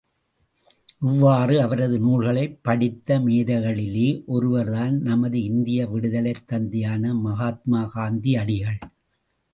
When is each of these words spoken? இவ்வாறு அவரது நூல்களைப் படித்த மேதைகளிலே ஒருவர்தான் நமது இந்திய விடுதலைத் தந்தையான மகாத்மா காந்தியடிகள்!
இவ்வாறு 1.01 1.61
அவரது 1.61 1.99
நூல்களைப் 1.99 2.63
படித்த 2.63 3.19
மேதைகளிலே 3.19 4.07
ஒருவர்தான் 4.27 5.01
நமது 5.01 5.43
இந்திய 5.43 5.87
விடுதலைத் 5.87 6.45
தந்தையான 6.47 7.13
மகாத்மா 7.21 7.83
காந்தியடிகள்! 7.93 8.81